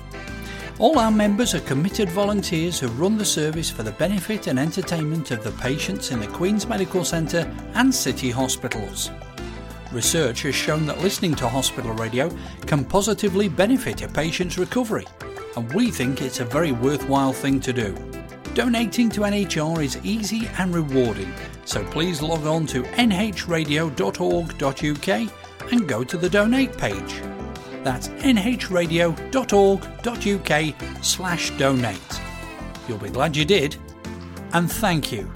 All 0.80 0.98
our 0.98 1.12
members 1.12 1.54
are 1.54 1.60
committed 1.60 2.10
volunteers 2.10 2.80
who 2.80 2.88
run 2.88 3.20
the 3.20 3.24
service 3.24 3.70
for 3.70 3.84
the 3.84 3.92
benefit 3.92 4.48
and 4.48 4.58
entertainment 4.58 5.30
of 5.30 5.44
the 5.44 5.52
patients 5.62 6.10
in 6.10 6.20
the 6.20 6.28
Queen's 6.28 6.66
Medical 6.66 7.06
Centre 7.06 7.56
and 7.76 7.94
city 7.94 8.32
hospitals. 8.32 9.12
Research 9.92 10.42
has 10.42 10.56
shown 10.56 10.88
that 10.88 11.02
listening 11.02 11.36
to 11.36 11.48
hospital 11.48 11.94
radio 11.94 12.36
can 12.66 12.84
positively 12.84 13.48
benefit 13.48 14.02
a 14.02 14.08
patient's 14.08 14.58
recovery, 14.58 15.06
and 15.56 15.72
we 15.74 15.92
think 15.92 16.24
it's 16.24 16.40
a 16.40 16.46
very 16.46 16.72
worthwhile 16.72 17.32
thing 17.32 17.60
to 17.60 17.72
do. 17.72 17.96
Donating 18.54 19.10
to 19.12 19.22
NHR 19.22 19.82
is 19.84 19.98
easy 20.04 20.50
and 20.58 20.74
rewarding, 20.74 21.32
so 21.66 21.84
please 21.86 22.22
log 22.22 22.46
on 22.46 22.66
to 22.68 22.84
nhradio.org.uk 22.84 23.92
and 25.72 25.88
go 25.88 26.04
to 26.04 26.18
the 26.18 26.30
donate 26.30 26.78
page. 26.78 27.22
That's 27.84 28.10
nhradio.org.uk 28.10 31.04
slash 31.04 31.52
donate. 31.52 32.22
You'll 32.88 32.98
be 32.98 33.10
glad 33.10 33.38
you 33.38 33.46
did, 33.46 33.76
and 34.54 34.72
thank 34.72 35.12
you. 35.12 35.32